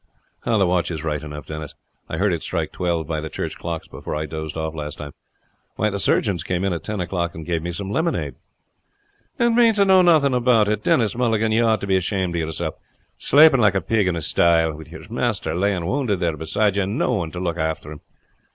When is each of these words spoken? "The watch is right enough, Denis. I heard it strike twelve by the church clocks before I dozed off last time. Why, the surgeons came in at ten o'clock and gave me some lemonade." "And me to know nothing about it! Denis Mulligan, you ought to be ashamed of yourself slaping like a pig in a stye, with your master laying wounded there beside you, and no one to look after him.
"The 0.45 0.65
watch 0.65 0.89
is 0.89 1.03
right 1.03 1.21
enough, 1.21 1.45
Denis. 1.45 1.75
I 2.09 2.17
heard 2.17 2.33
it 2.33 2.41
strike 2.41 2.71
twelve 2.71 3.05
by 3.05 3.21
the 3.21 3.29
church 3.29 3.59
clocks 3.59 3.87
before 3.87 4.15
I 4.15 4.25
dozed 4.25 4.57
off 4.57 4.73
last 4.73 4.97
time. 4.97 5.11
Why, 5.75 5.91
the 5.91 5.99
surgeons 5.99 6.41
came 6.41 6.63
in 6.65 6.73
at 6.73 6.83
ten 6.83 6.99
o'clock 6.99 7.35
and 7.35 7.45
gave 7.45 7.61
me 7.61 7.71
some 7.71 7.91
lemonade." 7.91 8.33
"And 9.37 9.55
me 9.55 9.71
to 9.73 9.85
know 9.85 10.01
nothing 10.01 10.33
about 10.33 10.67
it! 10.67 10.81
Denis 10.81 11.15
Mulligan, 11.15 11.51
you 11.51 11.63
ought 11.63 11.81
to 11.81 11.85
be 11.85 11.97
ashamed 11.97 12.35
of 12.35 12.39
yourself 12.39 12.79
slaping 13.19 13.59
like 13.59 13.75
a 13.75 13.79
pig 13.81 14.07
in 14.07 14.15
a 14.15 14.23
stye, 14.23 14.67
with 14.69 14.91
your 14.91 15.03
master 15.11 15.53
laying 15.53 15.85
wounded 15.85 16.19
there 16.19 16.35
beside 16.35 16.77
you, 16.77 16.81
and 16.81 16.97
no 16.97 17.11
one 17.13 17.29
to 17.29 17.39
look 17.39 17.59
after 17.59 17.91
him. 17.91 17.99